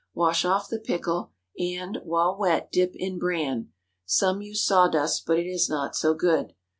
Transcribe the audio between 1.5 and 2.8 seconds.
and, while wet,